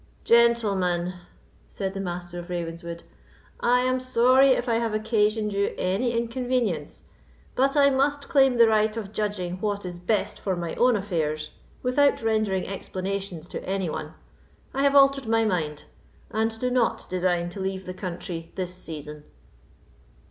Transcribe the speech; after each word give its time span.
"Gentlemen," 0.23 1.13
said 1.67 1.93
the 1.93 1.99
Master 1.99 2.39
of 2.39 2.49
Ravenswood, 2.49 3.03
"I 3.59 3.81
am 3.81 3.99
sorry 3.99 4.47
if 4.49 4.67
I 4.67 4.79
have 4.79 4.95
occasioned 4.95 5.53
you 5.53 5.75
any 5.77 6.11
inconvenience, 6.17 7.03
but 7.53 7.77
I 7.77 7.91
must 7.91 8.27
claim 8.27 8.57
the 8.57 8.67
right 8.67 8.97
of 8.97 9.13
judging 9.13 9.61
what 9.61 9.85
is 9.85 9.99
best 9.99 10.39
for 10.39 10.55
my 10.55 10.73
own 10.73 10.95
affairs, 10.95 11.51
without 11.83 12.23
rendering 12.23 12.67
explanations 12.67 13.47
to 13.49 13.63
any 13.63 13.91
one. 13.91 14.15
I 14.73 14.81
have 14.81 14.95
altered 14.95 15.27
my 15.27 15.45
mind, 15.45 15.83
and 16.31 16.59
do 16.59 16.71
not 16.71 17.07
design 17.07 17.49
to 17.49 17.59
leave 17.59 17.85
the 17.85 17.93
country 17.93 18.51
this 18.55 18.73
season." 18.73 19.23